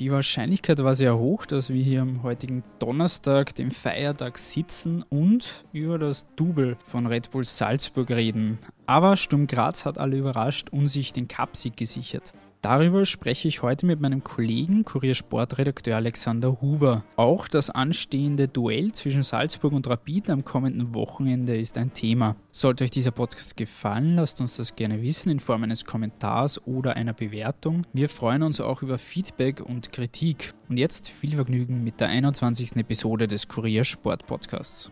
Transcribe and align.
Die 0.00 0.10
Wahrscheinlichkeit 0.10 0.82
war 0.82 0.96
sehr 0.96 1.16
hoch, 1.18 1.46
dass 1.46 1.70
wir 1.70 1.80
hier 1.80 2.02
am 2.02 2.24
heutigen 2.24 2.64
Donnerstag, 2.80 3.54
dem 3.54 3.70
Feiertag, 3.70 4.38
sitzen 4.38 5.04
und 5.08 5.64
über 5.72 5.98
das 5.98 6.26
Double 6.34 6.76
von 6.84 7.06
Red 7.06 7.30
Bull 7.30 7.44
Salzburg 7.44 8.10
reden. 8.10 8.58
Aber 8.86 9.16
Sturm 9.16 9.46
Graz 9.46 9.84
hat 9.84 9.98
alle 9.98 10.16
überrascht 10.16 10.70
und 10.70 10.88
sich 10.88 11.12
den 11.12 11.28
Cupsieg 11.28 11.76
gesichert. 11.76 12.32
Darüber 12.64 13.04
spreche 13.04 13.46
ich 13.46 13.60
heute 13.60 13.84
mit 13.84 14.00
meinem 14.00 14.24
Kollegen, 14.24 14.86
Kuriersportredakteur 14.86 15.96
Alexander 15.96 16.62
Huber. 16.62 17.04
Auch 17.14 17.46
das 17.46 17.68
anstehende 17.68 18.48
Duell 18.48 18.92
zwischen 18.92 19.22
Salzburg 19.22 19.74
und 19.74 19.86
Rapid 19.86 20.30
am 20.30 20.46
kommenden 20.46 20.94
Wochenende 20.94 21.54
ist 21.54 21.76
ein 21.76 21.92
Thema. 21.92 22.36
Sollte 22.52 22.84
euch 22.84 22.90
dieser 22.90 23.10
Podcast 23.10 23.58
gefallen, 23.58 24.16
lasst 24.16 24.40
uns 24.40 24.56
das 24.56 24.76
gerne 24.76 25.02
wissen 25.02 25.28
in 25.28 25.40
Form 25.40 25.62
eines 25.62 25.84
Kommentars 25.84 26.66
oder 26.66 26.96
einer 26.96 27.12
Bewertung. 27.12 27.82
Wir 27.92 28.08
freuen 28.08 28.42
uns 28.42 28.62
auch 28.62 28.80
über 28.80 28.96
Feedback 28.96 29.60
und 29.60 29.92
Kritik. 29.92 30.54
Und 30.70 30.78
jetzt 30.78 31.10
viel 31.10 31.34
Vergnügen 31.34 31.84
mit 31.84 32.00
der 32.00 32.08
21. 32.08 32.76
Episode 32.76 33.28
des 33.28 33.46
Kurier 33.46 33.84
Sport 33.84 34.24
Podcasts. 34.24 34.90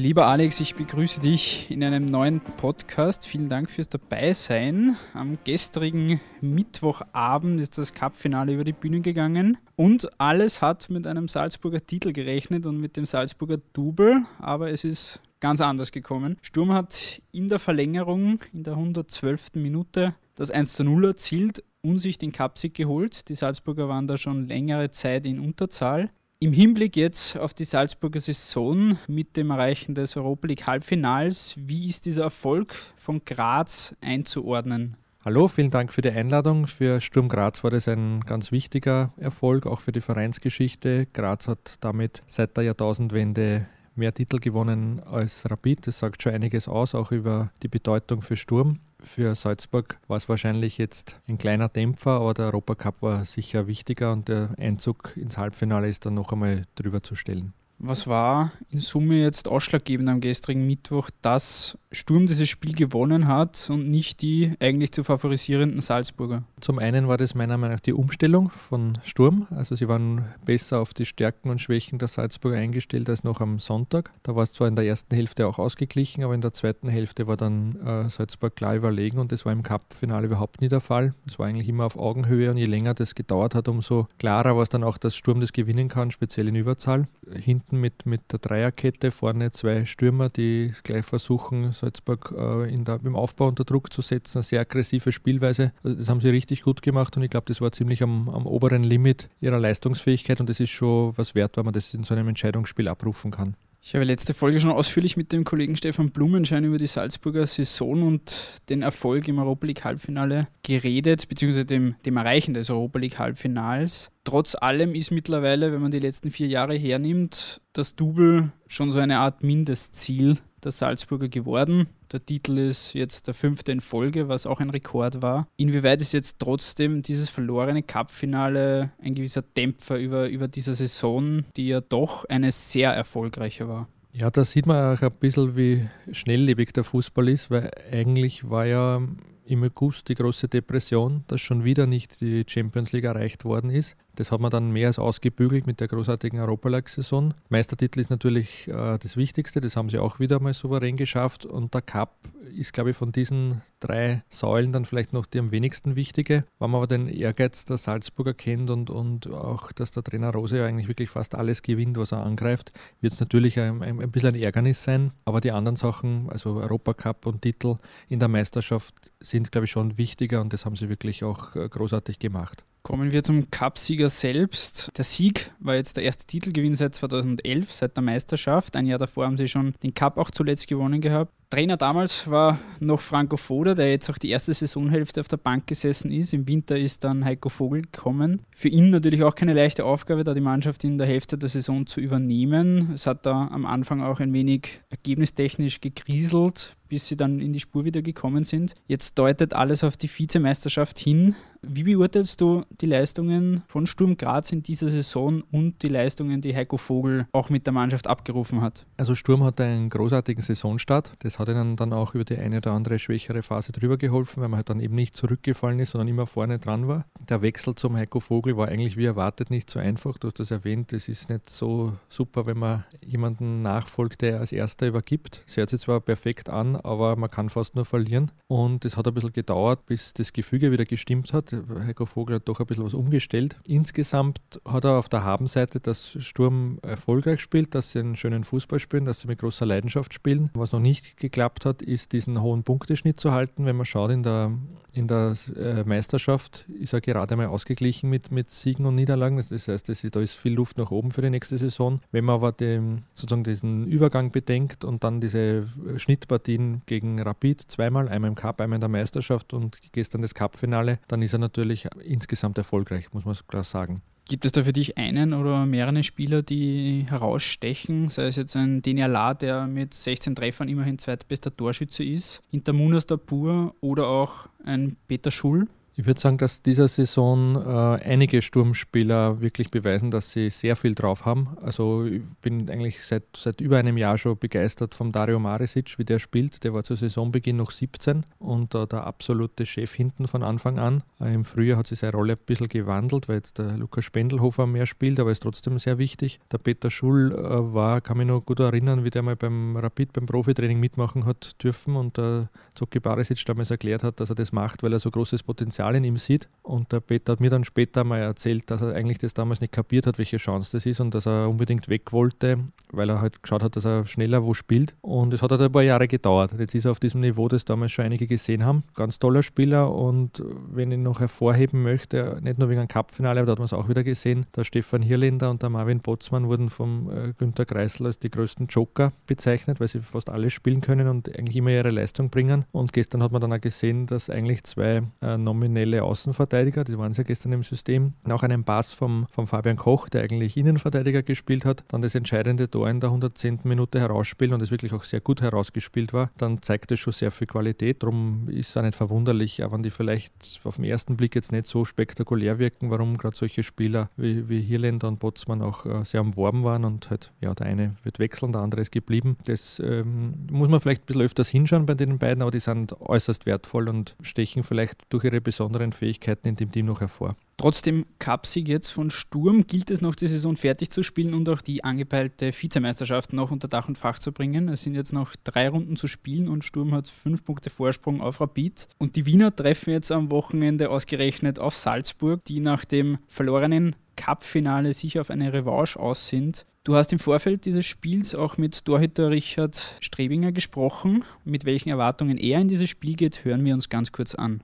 Lieber 0.00 0.28
Alex, 0.28 0.60
ich 0.60 0.76
begrüße 0.76 1.20
dich 1.20 1.70
in 1.70 1.84
einem 1.84 2.06
neuen 2.06 2.40
Podcast. 2.40 3.26
Vielen 3.26 3.50
Dank 3.50 3.68
fürs 3.68 3.90
Dabeisein. 3.90 4.96
Am 5.12 5.36
gestrigen 5.44 6.22
Mittwochabend 6.40 7.60
ist 7.60 7.76
das 7.76 7.92
Cup-Finale 7.92 8.54
über 8.54 8.64
die 8.64 8.72
Bühne 8.72 9.02
gegangen 9.02 9.58
und 9.76 10.08
alles 10.18 10.62
hat 10.62 10.88
mit 10.88 11.06
einem 11.06 11.28
Salzburger 11.28 11.86
Titel 11.86 12.14
gerechnet 12.14 12.64
und 12.64 12.78
mit 12.78 12.96
dem 12.96 13.04
Salzburger 13.04 13.58
Double, 13.74 14.22
aber 14.38 14.70
es 14.70 14.84
ist 14.84 15.20
ganz 15.38 15.60
anders 15.60 15.92
gekommen. 15.92 16.38
Sturm 16.40 16.72
hat 16.72 17.20
in 17.30 17.50
der 17.50 17.58
Verlängerung 17.58 18.40
in 18.54 18.62
der 18.62 18.76
112. 18.76 19.56
Minute 19.56 20.14
das 20.34 20.50
1 20.50 20.76
zu 20.76 20.84
0 20.84 21.08
erzielt 21.08 21.62
und 21.82 21.98
sich 21.98 22.16
den 22.16 22.32
Cupsieg 22.32 22.72
geholt. 22.72 23.28
Die 23.28 23.34
Salzburger 23.34 23.90
waren 23.90 24.06
da 24.06 24.16
schon 24.16 24.48
längere 24.48 24.90
Zeit 24.92 25.26
in 25.26 25.40
Unterzahl. 25.40 26.08
Im 26.42 26.54
Hinblick 26.54 26.96
jetzt 26.96 27.38
auf 27.38 27.52
die 27.52 27.66
Salzburger 27.66 28.18
Saison 28.18 28.96
mit 29.06 29.36
dem 29.36 29.50
Erreichen 29.50 29.94
des 29.94 30.16
Europa 30.16 30.46
League 30.46 30.66
Halbfinals, 30.66 31.54
wie 31.58 31.86
ist 31.86 32.06
dieser 32.06 32.22
Erfolg 32.22 32.74
von 32.96 33.22
Graz 33.26 33.94
einzuordnen? 34.00 34.96
Hallo, 35.22 35.48
vielen 35.48 35.70
Dank 35.70 35.92
für 35.92 36.00
die 36.00 36.08
Einladung. 36.08 36.66
Für 36.66 37.02
Sturm 37.02 37.28
Graz 37.28 37.62
war 37.62 37.70
das 37.70 37.88
ein 37.88 38.22
ganz 38.22 38.52
wichtiger 38.52 39.12
Erfolg, 39.18 39.66
auch 39.66 39.82
für 39.82 39.92
die 39.92 40.00
Vereinsgeschichte. 40.00 41.08
Graz 41.12 41.46
hat 41.46 41.74
damit 41.82 42.22
seit 42.26 42.56
der 42.56 42.64
Jahrtausendwende 42.64 43.66
mehr 43.94 44.14
Titel 44.14 44.38
gewonnen 44.38 45.00
als 45.00 45.44
Rapid. 45.50 45.88
Das 45.88 45.98
sagt 45.98 46.22
schon 46.22 46.32
einiges 46.32 46.68
aus, 46.68 46.94
auch 46.94 47.12
über 47.12 47.52
die 47.62 47.68
Bedeutung 47.68 48.22
für 48.22 48.36
Sturm. 48.36 48.78
Für 49.02 49.34
Salzburg 49.34 49.98
war 50.08 50.16
es 50.16 50.28
wahrscheinlich 50.28 50.78
jetzt 50.78 51.20
ein 51.28 51.38
kleiner 51.38 51.68
Dämpfer, 51.68 52.12
aber 52.12 52.34
der 52.34 52.46
Europacup 52.46 53.02
war 53.02 53.24
sicher 53.24 53.66
wichtiger 53.66 54.12
und 54.12 54.28
der 54.28 54.50
Einzug 54.58 55.16
ins 55.16 55.38
Halbfinale 55.38 55.88
ist 55.88 56.06
dann 56.06 56.14
noch 56.14 56.32
einmal 56.32 56.62
drüber 56.74 57.02
zu 57.02 57.14
stellen. 57.14 57.52
Was 57.82 58.06
war 58.06 58.52
in 58.68 58.80
Summe 58.80 59.14
jetzt 59.14 59.48
ausschlaggebend 59.48 60.10
am 60.10 60.20
gestrigen 60.20 60.66
Mittwoch, 60.66 61.08
dass 61.22 61.78
Sturm 61.92 62.28
dieses 62.28 62.48
Spiel 62.48 62.72
gewonnen 62.72 63.26
hat 63.26 63.68
und 63.68 63.90
nicht 63.90 64.22
die 64.22 64.52
eigentlich 64.60 64.92
zu 64.92 65.02
favorisierenden 65.02 65.80
Salzburger? 65.80 66.44
Zum 66.60 66.78
einen 66.78 67.08
war 67.08 67.16
das 67.16 67.34
meiner 67.34 67.58
Meinung 67.58 67.74
nach 67.74 67.80
die 67.80 67.92
Umstellung 67.92 68.48
von 68.48 68.98
Sturm. 69.02 69.48
Also 69.50 69.74
sie 69.74 69.88
waren 69.88 70.26
besser 70.44 70.78
auf 70.78 70.94
die 70.94 71.04
Stärken 71.04 71.50
und 71.50 71.60
Schwächen 71.60 71.98
der 71.98 72.06
Salzburger 72.06 72.58
eingestellt 72.58 73.08
als 73.08 73.24
noch 73.24 73.40
am 73.40 73.58
Sonntag. 73.58 74.12
Da 74.22 74.36
war 74.36 74.44
es 74.44 74.52
zwar 74.52 74.68
in 74.68 74.76
der 74.76 74.86
ersten 74.86 75.16
Hälfte 75.16 75.48
auch 75.48 75.58
ausgeglichen, 75.58 76.22
aber 76.22 76.32
in 76.32 76.40
der 76.40 76.52
zweiten 76.52 76.88
Hälfte 76.88 77.26
war 77.26 77.36
dann 77.36 77.74
äh, 77.84 78.08
Salzburg 78.08 78.54
klar 78.54 78.76
überlegen 78.76 79.18
und 79.18 79.32
das 79.32 79.44
war 79.44 79.52
im 79.52 79.64
Cup-Finale 79.64 80.26
überhaupt 80.26 80.60
nie 80.60 80.68
der 80.68 80.80
Fall. 80.80 81.14
Es 81.26 81.40
war 81.40 81.48
eigentlich 81.48 81.68
immer 81.68 81.86
auf 81.86 81.98
Augenhöhe 81.98 82.52
und 82.52 82.56
je 82.56 82.66
länger 82.66 82.94
das 82.94 83.16
gedauert 83.16 83.56
hat, 83.56 83.66
umso 83.66 84.06
klarer 84.20 84.54
war 84.54 84.62
es 84.62 84.68
dann 84.68 84.84
auch, 84.84 84.96
dass 84.96 85.16
Sturm 85.16 85.40
das 85.40 85.52
gewinnen 85.52 85.88
kann, 85.88 86.12
speziell 86.12 86.46
in 86.46 86.54
Überzahl. 86.54 87.08
Hinten 87.28 87.78
mit, 87.78 88.06
mit 88.06 88.30
der 88.30 88.38
Dreierkette, 88.38 89.10
vorne 89.10 89.50
zwei 89.50 89.86
Stürmer, 89.86 90.28
die 90.28 90.72
gleich 90.84 91.04
versuchen, 91.04 91.72
Salzburg 91.80 92.34
äh, 92.36 92.72
in 92.72 92.84
der, 92.84 93.00
im 93.04 93.16
Aufbau 93.16 93.48
unter 93.48 93.64
Druck 93.64 93.92
zu 93.92 94.02
setzen. 94.02 94.38
Eine 94.38 94.44
sehr 94.44 94.60
aggressive 94.60 95.12
Spielweise. 95.12 95.72
Also 95.82 95.96
das 95.96 96.08
haben 96.08 96.20
sie 96.20 96.28
richtig 96.28 96.62
gut 96.62 96.82
gemacht 96.82 97.16
und 97.16 97.22
ich 97.22 97.30
glaube, 97.30 97.46
das 97.46 97.60
war 97.60 97.72
ziemlich 97.72 98.02
am, 98.02 98.28
am 98.28 98.46
oberen 98.46 98.82
Limit 98.82 99.28
ihrer 99.40 99.58
Leistungsfähigkeit 99.58 100.40
und 100.40 100.48
das 100.48 100.60
ist 100.60 100.70
schon 100.70 101.12
was 101.16 101.34
wert, 101.34 101.56
weil 101.56 101.64
man 101.64 101.74
das 101.74 101.94
in 101.94 102.04
so 102.04 102.14
einem 102.14 102.28
Entscheidungsspiel 102.28 102.88
abrufen 102.88 103.30
kann. 103.30 103.56
Ich 103.82 103.94
habe 103.94 104.04
letzte 104.04 104.34
Folge 104.34 104.60
schon 104.60 104.72
ausführlich 104.72 105.16
mit 105.16 105.32
dem 105.32 105.44
Kollegen 105.44 105.74
Stefan 105.74 106.10
Blumenschein 106.10 106.64
über 106.64 106.76
die 106.76 106.86
Salzburger 106.86 107.46
Saison 107.46 108.02
und 108.02 108.60
den 108.68 108.82
Erfolg 108.82 109.26
im 109.26 109.38
Europa 109.38 109.66
League 109.66 109.84
Halbfinale 109.84 110.48
geredet, 110.62 111.28
beziehungsweise 111.28 111.64
dem, 111.64 111.94
dem 112.04 112.18
Erreichen 112.18 112.52
des 112.52 112.68
Europa 112.68 112.98
League 112.98 113.18
Halbfinals. 113.18 114.12
Trotz 114.24 114.54
allem 114.54 114.94
ist 114.94 115.10
mittlerweile, 115.10 115.72
wenn 115.72 115.80
man 115.80 115.90
die 115.90 115.98
letzten 115.98 116.30
vier 116.30 116.46
Jahre 116.46 116.76
hernimmt, 116.76 117.62
das 117.72 117.96
Double 117.96 118.52
schon 118.66 118.90
so 118.90 118.98
eine 118.98 119.18
Art 119.18 119.42
Mindestziel 119.42 120.36
der 120.64 120.72
Salzburger 120.72 121.28
geworden. 121.28 121.88
Der 122.12 122.24
Titel 122.24 122.58
ist 122.58 122.94
jetzt 122.94 123.26
der 123.26 123.34
fünfte 123.34 123.72
in 123.72 123.80
Folge, 123.80 124.28
was 124.28 124.46
auch 124.46 124.60
ein 124.60 124.70
Rekord 124.70 125.22
war. 125.22 125.46
Inwieweit 125.56 126.00
ist 126.00 126.12
jetzt 126.12 126.38
trotzdem 126.38 127.02
dieses 127.02 127.30
verlorene 127.30 127.82
Cup-Finale 127.82 128.92
ein 129.02 129.14
gewisser 129.14 129.42
Dämpfer 129.42 129.98
über, 129.98 130.28
über 130.28 130.48
dieser 130.48 130.74
Saison, 130.74 131.44
die 131.56 131.68
ja 131.68 131.80
doch 131.80 132.24
eine 132.26 132.52
sehr 132.52 132.92
erfolgreiche 132.92 133.68
war? 133.68 133.88
Ja, 134.12 134.30
da 134.30 134.44
sieht 134.44 134.66
man 134.66 134.96
auch 134.96 135.02
ein 135.02 135.12
bisschen, 135.20 135.56
wie 135.56 135.88
schnelllebig 136.10 136.72
der 136.72 136.84
Fußball 136.84 137.28
ist, 137.28 137.50
weil 137.50 137.70
eigentlich 137.92 138.48
war 138.48 138.66
ja 138.66 139.00
im 139.46 139.64
August 139.64 140.08
die 140.08 140.14
große 140.14 140.48
Depression, 140.48 141.24
dass 141.26 141.40
schon 141.40 141.64
wieder 141.64 141.86
nicht 141.86 142.20
die 142.20 142.44
Champions 142.46 142.92
League 142.92 143.04
erreicht 143.04 143.44
worden 143.44 143.70
ist. 143.70 143.96
Das 144.16 144.32
hat 144.32 144.40
man 144.40 144.50
dann 144.50 144.70
mehr 144.70 144.88
als 144.88 144.98
ausgebügelt 144.98 145.66
mit 145.66 145.80
der 145.80 145.88
großartigen 145.88 146.40
Europa 146.40 146.68
League-Saison. 146.68 147.34
Meistertitel 147.48 148.00
ist 148.00 148.10
natürlich 148.10 148.68
äh, 148.68 148.98
das 148.98 149.16
Wichtigste, 149.16 149.60
das 149.60 149.76
haben 149.76 149.88
sie 149.88 149.98
auch 149.98 150.18
wieder 150.18 150.40
mal 150.40 150.52
souverän 150.52 150.96
geschafft. 150.96 151.46
Und 151.46 151.74
der 151.74 151.82
Cup 151.82 152.16
ist, 152.54 152.72
glaube 152.72 152.90
ich, 152.90 152.96
von 152.96 153.12
diesen 153.12 153.62
drei 153.78 154.22
Säulen 154.28 154.72
dann 154.72 154.84
vielleicht 154.84 155.12
noch 155.12 155.26
die 155.26 155.38
am 155.38 155.52
wenigsten 155.52 155.96
wichtige. 155.96 156.44
Wenn 156.58 156.70
man 156.70 156.78
aber 156.78 156.86
den 156.86 157.08
Ehrgeiz 157.08 157.64
der 157.64 157.78
Salzburger 157.78 158.34
kennt 158.34 158.70
und, 158.70 158.90
und 158.90 159.30
auch, 159.30 159.72
dass 159.72 159.92
der 159.92 160.02
Trainer 160.02 160.30
Rose 160.30 160.58
ja 160.58 160.66
eigentlich 160.66 160.88
wirklich 160.88 161.10
fast 161.10 161.34
alles 161.34 161.62
gewinnt, 161.62 161.96
was 161.96 162.12
er 162.12 162.24
angreift, 162.24 162.72
wird 163.00 163.12
es 163.12 163.20
natürlich 163.20 163.58
ein, 163.58 163.82
ein, 163.82 164.00
ein 164.00 164.10
bisschen 164.10 164.34
ein 164.34 164.40
Ärgernis 164.40 164.82
sein. 164.82 165.12
Aber 165.24 165.40
die 165.40 165.52
anderen 165.52 165.76
Sachen, 165.76 166.28
also 166.30 166.56
Europacup 166.56 167.26
und 167.26 167.42
Titel 167.42 167.76
in 168.08 168.18
der 168.18 168.28
Meisterschaft, 168.28 168.94
sind, 169.20 169.52
glaube 169.52 169.64
ich, 169.64 169.70
schon 169.70 169.98
wichtiger 169.98 170.40
und 170.40 170.52
das 170.52 170.64
haben 170.64 170.76
sie 170.76 170.88
wirklich 170.88 171.24
auch 171.24 171.54
äh, 171.56 171.68
großartig 171.68 172.18
gemacht. 172.18 172.64
Kommen 172.82 173.12
wir 173.12 173.22
zum 173.22 173.50
Cupsieger 173.50 174.08
selbst. 174.08 174.90
Der 174.96 175.04
Sieg 175.04 175.50
war 175.60 175.74
jetzt 175.74 175.96
der 175.96 176.04
erste 176.04 176.26
Titelgewinn 176.26 176.74
seit 176.74 176.94
2011, 176.94 177.72
seit 177.72 177.96
der 177.96 178.02
Meisterschaft. 178.02 178.74
Ein 178.74 178.86
Jahr 178.86 178.98
davor 178.98 179.26
haben 179.26 179.36
sie 179.36 179.48
schon 179.48 179.74
den 179.82 179.92
Cup 179.92 180.16
auch 180.16 180.30
zuletzt 180.30 180.66
gewonnen 180.66 181.00
gehabt. 181.00 181.30
Trainer 181.50 181.76
damals 181.76 182.30
war 182.30 182.58
noch 182.78 183.00
Franco 183.00 183.36
Foda, 183.36 183.74
der 183.74 183.90
jetzt 183.90 184.08
auch 184.08 184.18
die 184.18 184.30
erste 184.30 184.54
Saisonhälfte 184.54 185.20
auf 185.20 185.28
der 185.28 185.36
Bank 185.36 185.66
gesessen 185.66 186.10
ist. 186.12 186.32
Im 186.32 186.46
Winter 186.46 186.78
ist 186.78 187.04
dann 187.04 187.24
Heiko 187.24 187.48
Vogel 187.48 187.82
gekommen. 187.82 188.42
Für 188.54 188.68
ihn 188.68 188.90
natürlich 188.90 189.24
auch 189.24 189.34
keine 189.34 189.52
leichte 189.52 189.84
Aufgabe, 189.84 190.24
da 190.24 190.32
die 190.32 190.40
Mannschaft 190.40 190.84
in 190.84 190.96
der 190.96 191.08
Hälfte 191.08 191.36
der 191.36 191.48
Saison 191.48 191.86
zu 191.86 192.00
übernehmen. 192.00 192.92
Es 192.94 193.06
hat 193.06 193.26
da 193.26 193.48
am 193.48 193.66
Anfang 193.66 194.00
auch 194.00 194.20
ein 194.20 194.32
wenig 194.32 194.80
ergebnistechnisch 194.90 195.80
gekriselt, 195.80 196.76
bis 196.90 197.06
sie 197.06 197.16
dann 197.16 197.40
in 197.40 197.54
die 197.54 197.60
Spur 197.60 197.84
wieder 197.86 198.02
gekommen 198.02 198.44
sind. 198.44 198.74
Jetzt 198.86 199.18
deutet 199.18 199.54
alles 199.54 199.82
auf 199.84 199.96
die 199.96 200.08
Vizemeisterschaft 200.08 200.98
hin. 200.98 201.34
Wie 201.62 201.84
beurteilst 201.84 202.40
du 202.40 202.62
die 202.80 202.86
Leistungen 202.86 203.62
von 203.68 203.86
Sturm 203.86 204.16
Graz 204.16 204.50
in 204.50 204.62
dieser 204.62 204.88
Saison 204.88 205.42
und 205.52 205.82
die 205.82 205.88
Leistungen, 205.88 206.40
die 206.40 206.56
Heiko 206.56 206.78
Vogel 206.78 207.26
auch 207.32 207.50
mit 207.50 207.66
der 207.66 207.72
Mannschaft 207.72 208.06
abgerufen 208.06 208.60
hat? 208.60 208.86
Also 208.96 209.14
Sturm 209.14 209.44
hat 209.44 209.60
einen 209.60 209.90
großartigen 209.90 210.42
Saisonstart. 210.42 211.12
Das 211.20 211.38
hat 211.38 211.48
ihnen 211.48 211.76
dann 211.76 211.92
auch 211.92 212.14
über 212.14 212.24
die 212.24 212.38
eine 212.38 212.56
oder 212.58 212.72
andere 212.72 212.98
schwächere 212.98 213.42
Phase 213.42 213.72
drüber 213.72 213.98
geholfen, 213.98 214.40
weil 214.40 214.48
man 214.48 214.56
halt 214.56 214.70
dann 214.70 214.80
eben 214.80 214.94
nicht 214.94 215.16
zurückgefallen 215.16 215.78
ist, 215.78 215.90
sondern 215.90 216.08
immer 216.08 216.26
vorne 216.26 216.58
dran 216.58 216.88
war. 216.88 217.04
Der 217.28 217.42
Wechsel 217.42 217.74
zum 217.74 217.96
Heiko 217.96 218.20
Vogel 218.20 218.56
war 218.56 218.68
eigentlich 218.68 218.96
wie 218.96 219.04
erwartet 219.04 219.50
nicht 219.50 219.70
so 219.70 219.78
einfach. 219.78 220.18
Du 220.18 220.28
hast 220.28 220.40
das 220.40 220.50
erwähnt, 220.50 220.92
es 220.92 221.08
ist 221.08 221.28
nicht 221.28 221.50
so 221.50 221.92
super, 222.08 222.46
wenn 222.46 222.58
man 222.58 222.84
jemanden 223.04 223.62
nachfolgt, 223.62 224.22
der 224.22 224.40
als 224.40 224.52
erster 224.52 224.88
übergibt. 224.88 225.44
Es 225.46 225.56
hört 225.56 225.70
sich 225.70 225.80
zwar 225.80 226.00
perfekt 226.00 226.48
an, 226.48 226.76
aber 226.84 227.16
man 227.16 227.30
kann 227.30 227.48
fast 227.48 227.74
nur 227.74 227.84
verlieren. 227.84 228.30
Und 228.48 228.84
es 228.84 228.96
hat 228.96 229.06
ein 229.06 229.14
bisschen 229.14 229.32
gedauert, 229.32 229.86
bis 229.86 230.14
das 230.14 230.32
Gefüge 230.32 230.72
wieder 230.72 230.84
gestimmt 230.84 231.32
hat. 231.32 231.54
Heiko 231.86 232.06
Vogel 232.06 232.36
hat 232.36 232.48
doch 232.48 232.60
ein 232.60 232.66
bisschen 232.66 232.84
was 232.84 232.94
umgestellt. 232.94 233.56
Insgesamt 233.64 234.40
hat 234.64 234.84
er 234.84 234.98
auf 234.98 235.08
der 235.08 235.24
Habenseite, 235.24 235.80
dass 235.80 236.16
Sturm 236.22 236.78
erfolgreich 236.82 237.40
spielt, 237.40 237.74
dass 237.74 237.92
sie 237.92 238.00
einen 238.00 238.16
schönen 238.16 238.44
Fußball 238.44 238.78
spielen, 238.78 239.04
dass 239.04 239.20
sie 239.20 239.28
mit 239.28 239.38
großer 239.38 239.66
Leidenschaft 239.66 240.14
spielen. 240.14 240.50
Was 240.54 240.72
noch 240.72 240.80
nicht 240.80 241.16
geklappt 241.16 241.64
hat, 241.64 241.82
ist 241.82 242.12
diesen 242.12 242.40
hohen 242.40 242.62
Punkteschnitt 242.62 243.20
zu 243.20 243.32
halten. 243.32 243.66
Wenn 243.66 243.76
man 243.76 243.86
schaut 243.86 244.10
in 244.10 244.22
der, 244.22 244.52
in 244.92 245.06
der 245.06 245.34
äh, 245.56 245.84
Meisterschaft, 245.84 246.66
ist 246.68 246.92
er 246.92 247.00
gerade 247.00 247.32
einmal 247.32 247.46
ausgeglichen 247.46 248.10
mit, 248.10 248.30
mit 248.30 248.50
Siegen 248.50 248.86
und 248.86 248.94
Niederlagen. 248.94 249.36
Das 249.36 249.50
heißt, 249.50 249.88
das 249.88 250.04
ist, 250.04 250.16
da 250.16 250.20
ist 250.20 250.34
viel 250.34 250.54
Luft 250.54 250.78
nach 250.78 250.90
oben 250.90 251.10
für 251.10 251.22
die 251.22 251.30
nächste 251.30 251.58
Saison. 251.58 252.00
Wenn 252.12 252.24
man 252.24 252.36
aber 252.36 252.52
den, 252.52 253.04
sozusagen 253.14 253.44
diesen 253.44 253.86
Übergang 253.86 254.30
bedenkt 254.32 254.84
und 254.84 255.04
dann 255.04 255.20
diese 255.20 255.68
Schnittpartien 255.96 256.69
gegen 256.86 257.20
Rapid 257.20 257.62
zweimal, 257.62 258.08
einmal 258.08 258.28
im 258.30 258.34
Cup, 258.34 258.60
einmal 258.60 258.76
in 258.76 258.80
der 258.80 258.88
Meisterschaft 258.88 259.52
und 259.52 259.78
gestern 259.92 260.22
das 260.22 260.34
Cup-Finale, 260.34 260.98
dann 261.08 261.22
ist 261.22 261.32
er 261.32 261.38
natürlich 261.38 261.88
insgesamt 262.04 262.58
erfolgreich, 262.58 263.12
muss 263.12 263.24
man 263.24 263.36
klar 263.48 263.64
sagen. 263.64 264.02
Gibt 264.30 264.44
es 264.44 264.52
da 264.52 264.62
für 264.62 264.72
dich 264.72 264.96
einen 264.96 265.34
oder 265.34 265.66
mehrere 265.66 266.04
Spieler, 266.04 266.42
die 266.42 267.04
herausstechen? 267.08 268.06
Sei 268.06 268.26
es 268.26 268.36
jetzt 268.36 268.54
ein 268.54 268.80
Deniala, 268.80 269.34
der 269.34 269.66
mit 269.66 269.92
16 269.92 270.36
Treffern 270.36 270.68
immerhin 270.68 270.98
zweitbester 270.98 271.56
Torschütze 271.56 272.04
ist, 272.04 272.40
Intermunas 272.52 273.06
Dapur 273.06 273.74
oder 273.80 274.06
auch 274.06 274.46
ein 274.64 274.96
Peter 275.08 275.32
Schull? 275.32 275.66
Ich 276.00 276.06
würde 276.06 276.18
sagen, 276.18 276.38
dass 276.38 276.62
dieser 276.62 276.88
Saison 276.88 277.56
äh, 277.56 278.02
einige 278.02 278.40
Sturmspieler 278.40 279.42
wirklich 279.42 279.70
beweisen, 279.70 280.10
dass 280.10 280.32
sie 280.32 280.48
sehr 280.48 280.74
viel 280.74 280.94
drauf 280.94 281.26
haben. 281.26 281.58
Also 281.60 282.06
ich 282.06 282.22
bin 282.40 282.70
eigentlich 282.70 283.04
seit, 283.04 283.24
seit 283.36 283.60
über 283.60 283.76
einem 283.76 283.98
Jahr 283.98 284.16
schon 284.16 284.38
begeistert 284.38 284.94
von 284.94 285.12
Dario 285.12 285.38
Marisic, 285.38 285.98
wie 285.98 286.06
der 286.06 286.18
spielt. 286.18 286.64
Der 286.64 286.72
war 286.72 286.84
zu 286.84 286.94
Saisonbeginn 286.94 287.58
noch 287.58 287.70
17 287.70 288.24
und 288.38 288.74
äh, 288.74 288.86
der 288.86 289.06
absolute 289.06 289.66
Chef 289.66 289.92
hinten 289.92 290.26
von 290.26 290.42
Anfang 290.42 290.78
an. 290.78 291.02
Äh, 291.20 291.34
Im 291.34 291.44
Frühjahr 291.44 291.76
hat 291.76 291.86
sich 291.86 291.98
seine 291.98 292.14
Rolle 292.14 292.32
ein 292.32 292.46
bisschen 292.46 292.70
gewandelt, 292.70 293.28
weil 293.28 293.36
jetzt 293.36 293.58
der 293.58 293.76
Lukas 293.76 294.06
Spendelhofer 294.06 294.66
mehr 294.66 294.86
spielt, 294.86 295.20
aber 295.20 295.30
ist 295.30 295.42
trotzdem 295.42 295.78
sehr 295.78 295.98
wichtig. 295.98 296.40
Der 296.50 296.56
Peter 296.56 296.90
Schul 296.90 297.30
äh, 297.34 297.74
war, 297.74 298.00
kann 298.00 298.16
mich 298.16 298.26
noch 298.26 298.40
gut 298.40 298.60
erinnern, 298.60 299.04
wie 299.04 299.10
der 299.10 299.20
mal 299.20 299.36
beim 299.36 299.76
Rapid, 299.76 300.14
beim 300.14 300.24
Profitraining 300.24 300.80
mitmachen 300.80 301.26
hat 301.26 301.62
dürfen 301.62 301.94
und 301.94 302.16
der 302.16 302.48
Zoki 302.74 303.00
Barisic 303.00 303.44
damals 303.44 303.70
erklärt 303.70 304.02
hat, 304.02 304.18
dass 304.18 304.30
er 304.30 304.34
das 304.34 304.50
macht, 304.50 304.82
weil 304.82 304.94
er 304.94 304.98
so 304.98 305.10
großes 305.10 305.42
Potenzial 305.42 305.89
Potenzial 305.90 305.96
in 305.96 306.04
ihm 306.04 306.16
sieht. 306.16 306.48
Und 306.62 306.92
der 306.92 307.00
Peter 307.00 307.32
hat 307.32 307.40
mir 307.40 307.50
dann 307.50 307.64
später 307.64 308.04
mal 308.04 308.18
erzählt, 308.18 308.70
dass 308.70 308.82
er 308.82 308.94
eigentlich 308.94 309.18
das 309.18 309.34
damals 309.34 309.60
nicht 309.60 309.72
kapiert 309.72 310.06
hat, 310.06 310.18
welche 310.18 310.36
Chance 310.36 310.70
das 310.72 310.86
ist 310.86 311.00
und 311.00 311.14
dass 311.14 311.26
er 311.26 311.48
unbedingt 311.48 311.88
weg 311.88 312.12
wollte, 312.12 312.58
weil 312.92 313.08
er 313.08 313.20
halt 313.20 313.42
geschaut 313.42 313.62
hat, 313.62 313.76
dass 313.76 313.84
er 313.84 314.06
schneller 314.06 314.44
wo 314.44 314.54
spielt. 314.54 314.94
Und 315.00 315.32
es 315.32 315.42
hat 315.42 315.50
halt 315.50 315.62
ein 315.62 315.72
paar 315.72 315.82
Jahre 315.82 316.06
gedauert. 316.06 316.54
Jetzt 316.58 316.74
ist 316.74 316.84
er 316.84 316.92
auf 316.92 317.00
diesem 317.00 317.22
Niveau, 317.22 317.48
das 317.48 317.64
damals 317.64 317.92
schon 317.92 318.04
einige 318.04 318.26
gesehen 318.26 318.64
haben. 318.64 318.84
Ganz 318.94 319.18
toller 319.18 319.42
Spieler 319.42 319.92
und 319.92 320.44
wenn 320.70 320.92
ich 320.92 320.98
noch 320.98 321.18
hervorheben 321.18 321.82
möchte, 321.82 322.38
nicht 322.42 322.58
nur 322.58 322.68
wegen 322.68 322.80
einem 322.80 322.88
Cup-Finale, 322.88 323.40
aber 323.40 323.46
da 323.46 323.52
hat 323.52 323.58
man 323.58 323.66
es 323.66 323.72
auch 323.72 323.88
wieder 323.88 324.04
gesehen, 324.04 324.46
der 324.54 324.64
Stefan 324.64 325.02
Hirländer 325.02 325.50
und 325.50 325.62
der 325.62 325.70
Marvin 325.70 326.00
Botzmann 326.00 326.46
wurden 326.46 326.68
vom 326.68 327.10
äh, 327.10 327.32
Günter 327.38 327.64
Kreisel 327.64 328.06
als 328.06 328.18
die 328.18 328.30
größten 328.30 328.66
Joker 328.66 329.12
bezeichnet, 329.26 329.80
weil 329.80 329.88
sie 329.88 330.00
fast 330.00 330.28
alles 330.28 330.52
spielen 330.52 330.82
können 330.82 331.08
und 331.08 331.36
eigentlich 331.36 331.56
immer 331.56 331.70
ihre 331.70 331.90
Leistung 331.90 332.30
bringen. 332.30 332.64
Und 332.70 332.92
gestern 332.92 333.22
hat 333.22 333.32
man 333.32 333.40
dann 333.40 333.52
auch 333.52 333.60
gesehen, 333.60 334.06
dass 334.06 334.30
eigentlich 334.30 334.62
zwei 334.64 335.02
äh, 335.22 335.38
nominelle 335.80 336.04
Außenverteidiger, 336.04 336.84
die 336.84 336.98
waren 336.98 337.12
ja 337.12 337.22
gestern 337.22 337.52
im 337.52 337.62
System. 337.62 338.12
Nach 338.24 338.42
einem 338.42 338.64
Pass 338.64 338.92
vom, 338.92 339.26
vom 339.30 339.46
Fabian 339.46 339.76
Koch, 339.76 340.08
der 340.08 340.22
eigentlich 340.22 340.56
Innenverteidiger 340.56 341.22
gespielt 341.22 341.64
hat, 341.64 341.84
dann 341.88 342.02
das 342.02 342.14
entscheidende 342.14 342.70
Tor 342.70 342.88
in 342.88 343.00
der 343.00 343.10
110. 343.10 343.60
Minute 343.64 344.00
herausspielen 344.00 344.54
und 344.54 344.62
es 344.62 344.70
wirklich 344.70 344.92
auch 344.92 345.04
sehr 345.04 345.20
gut 345.20 345.40
herausgespielt 345.40 346.12
war, 346.12 346.30
dann 346.36 346.62
zeigt 346.62 346.92
es 346.92 347.00
schon 347.00 347.12
sehr 347.12 347.30
viel 347.30 347.46
Qualität. 347.46 348.02
Darum 348.02 348.48
ist 348.48 348.70
es 348.70 348.76
auch 348.76 348.82
nicht 348.82 348.94
verwunderlich, 348.94 349.64
auch 349.64 349.72
wenn 349.72 349.82
die 349.82 349.90
vielleicht 349.90 350.60
auf 350.64 350.76
den 350.76 350.84
ersten 350.84 351.16
Blick 351.16 351.34
jetzt 351.34 351.52
nicht 351.52 351.66
so 351.66 351.84
spektakulär 351.84 352.58
wirken, 352.58 352.90
warum 352.90 353.16
gerade 353.16 353.36
solche 353.36 353.62
Spieler 353.62 354.10
wie, 354.16 354.48
wie 354.48 354.60
Hirländer 354.60 355.08
und 355.08 355.18
Botzmann 355.18 355.62
auch 355.62 355.86
äh, 355.86 356.04
sehr 356.04 356.20
umworben 356.20 356.64
waren 356.64 356.84
und 356.84 357.10
halt, 357.10 357.32
ja, 357.40 357.54
der 357.54 357.66
eine 357.66 357.96
wird 358.02 358.18
wechseln, 358.18 358.52
der 358.52 358.60
andere 358.60 358.82
ist 358.82 358.92
geblieben. 358.92 359.36
Das 359.46 359.80
ähm, 359.84 360.34
muss 360.50 360.68
man 360.68 360.80
vielleicht 360.80 361.02
ein 361.02 361.06
bisschen 361.06 361.22
öfters 361.22 361.48
hinschauen 361.48 361.86
bei 361.86 361.94
den 361.94 362.18
beiden, 362.18 362.42
aber 362.42 362.50
die 362.50 362.60
sind 362.60 363.00
äußerst 363.00 363.46
wertvoll 363.46 363.88
und 363.88 364.16
stechen 364.22 364.62
vielleicht 364.62 365.00
durch 365.08 365.24
ihre 365.24 365.40
besonderen 365.40 365.69
besonderen 365.70 365.92
Fähigkeiten 365.92 366.48
in 366.48 366.56
dem 366.56 366.72
Team 366.72 366.86
noch 366.86 367.00
hervor. 367.00 367.36
Trotzdem 367.56 368.06
Cupsieg 368.18 368.68
jetzt 368.68 368.88
von 368.88 369.10
Sturm 369.10 369.66
gilt 369.66 369.90
es 369.90 370.00
noch 370.00 370.14
die 370.14 370.26
Saison 370.26 370.56
fertig 370.56 370.90
zu 370.90 371.02
spielen 371.02 371.34
und 371.34 371.48
auch 371.48 371.60
die 371.60 371.84
angepeilte 371.84 372.52
Vizemeisterschaft 372.52 373.32
noch 373.32 373.50
unter 373.50 373.68
Dach 373.68 373.86
und 373.86 373.98
Fach 373.98 374.18
zu 374.18 374.32
bringen. 374.32 374.68
Es 374.68 374.82
sind 374.82 374.94
jetzt 374.94 375.12
noch 375.12 375.36
drei 375.44 375.68
Runden 375.68 375.96
zu 375.96 376.06
spielen 376.06 376.48
und 376.48 376.64
Sturm 376.64 376.94
hat 376.94 377.06
fünf 377.06 377.44
Punkte 377.44 377.70
Vorsprung 377.70 378.20
auf 378.20 378.40
Rapid. 378.40 378.88
Und 378.98 379.16
die 379.16 379.26
Wiener 379.26 379.54
treffen 379.54 379.90
jetzt 379.90 380.10
am 380.10 380.30
Wochenende 380.30 380.90
ausgerechnet 380.90 381.58
auf 381.58 381.76
Salzburg, 381.76 382.44
die 382.46 382.60
nach 382.60 382.84
dem 382.84 383.18
verlorenen 383.28 383.94
Cup-Finale 384.16 384.92
sicher 384.92 385.20
auf 385.20 385.30
eine 385.30 385.52
Revanche 385.52 385.98
aus 386.00 386.28
sind. 386.28 386.66
Du 386.82 386.96
hast 386.96 387.12
im 387.12 387.18
Vorfeld 387.18 387.66
dieses 387.66 387.84
Spiels 387.84 388.34
auch 388.34 388.56
mit 388.56 388.86
Torhüter 388.86 389.30
Richard 389.30 389.96
Strebinger 390.00 390.50
gesprochen. 390.50 391.24
Mit 391.44 391.66
welchen 391.66 391.90
Erwartungen 391.90 392.38
er 392.38 392.58
in 392.58 392.68
dieses 392.68 392.88
Spiel 392.88 393.16
geht, 393.16 393.44
hören 393.44 393.66
wir 393.66 393.74
uns 393.74 393.90
ganz 393.90 394.12
kurz 394.12 394.34
an. 394.34 394.62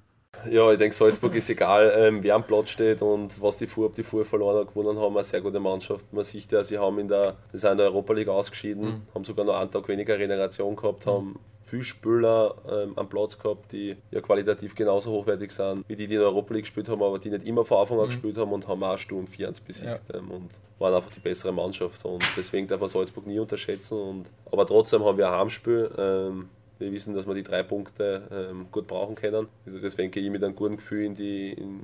Ja, 0.50 0.70
ich 0.70 0.78
denke, 0.78 0.94
Salzburg 0.94 1.34
ist 1.34 1.50
egal, 1.50 1.93
ähm, 1.96 2.23
wer 2.23 2.34
am 2.34 2.44
Platz 2.44 2.70
steht 2.70 3.02
und 3.02 3.40
was 3.40 3.56
die 3.56 3.67
Fuhr, 3.67 3.87
ob 3.87 3.94
die 3.94 4.02
Fuhr 4.02 4.25
verloren 4.25 4.58
hat, 4.58 4.69
gewonnen 4.69 4.99
haben, 4.99 5.17
eine 5.17 5.25
sehr 5.25 5.40
gute 5.40 5.58
Mannschaft. 5.58 6.12
Man 6.12 6.25
sieht 6.25 6.52
ja, 6.52 6.62
sie 6.62 6.78
haben 6.78 6.99
in 6.99 7.08
der, 7.08 7.37
sie 7.52 7.58
sind 7.58 7.73
in 7.73 7.78
der 7.78 7.87
Europa 7.87 8.12
League 8.12 8.28
ausgeschieden, 8.28 8.84
mhm. 8.84 9.02
haben 9.14 9.25
sogar 9.25 9.44
noch 9.44 9.58
einen 9.58 9.70
Tag 9.70 9.88
weniger 9.88 10.19
Regeneration 10.19 10.76
gehabt, 10.76 11.06
mhm. 11.06 11.11
haben 11.11 11.38
viele 11.67 11.84
Spieler 11.84 12.55
ähm, 12.70 12.93
am 12.96 13.08
Platz 13.08 13.38
gehabt, 13.38 13.73
die 13.73 13.96
ja 14.11 14.20
qualitativ 14.20 14.75
genauso 14.75 15.11
hochwertig 15.11 15.50
sind, 15.50 15.84
wie 15.88 15.96
die, 15.96 16.06
die 16.06 16.14
in 16.14 16.20
der 16.20 16.29
Europa 16.29 16.55
League 16.55 16.64
gespielt 16.64 16.88
haben, 16.88 17.02
aber 17.02 17.19
die 17.19 17.31
nicht 17.31 17.44
immer 17.44 17.64
von 17.64 17.79
Anfang 17.79 17.99
an 17.99 18.05
mhm. 18.05 18.11
gespielt 18.11 18.38
haben 18.38 18.52
und 18.52 18.69
haben 18.69 18.82
auch 18.82 18.99
Sturm 18.99 19.26
4 19.26 19.52
besiegt 19.67 19.84
ja. 19.84 19.99
ähm, 20.14 20.31
und 20.31 20.61
waren 20.79 20.94
einfach 20.94 21.11
die 21.11 21.20
bessere 21.20 21.52
Mannschaft. 21.52 22.05
Und 22.05 22.22
deswegen 22.37 22.69
darf 22.69 22.81
man 22.81 22.88
Salzburg 22.88 23.26
nie 23.26 23.38
unterschätzen. 23.38 23.99
Und, 23.99 24.31
aber 24.50 24.64
trotzdem 24.64 25.05
haben 25.05 25.19
wir 25.19 25.29
ein 25.29 25.40
Heimspiel. 25.40 25.90
Ähm, 25.99 26.49
wir 26.78 26.93
wissen, 26.93 27.14
dass 27.14 27.26
wir 27.26 27.34
die 27.34 27.43
drei 27.43 27.62
Punkte 27.62 28.28
ähm, 28.31 28.67
gut 28.70 28.87
brauchen 28.87 29.14
können. 29.14 29.49
Also 29.64 29.78
deswegen 29.78 30.11
gehe 30.11 30.23
ich 30.23 30.31
mit 30.31 30.44
einem 30.44 30.56
guten 30.56 30.76
Gefühl 30.76 31.05
in, 31.05 31.14
die, 31.14 31.52
in, 31.52 31.82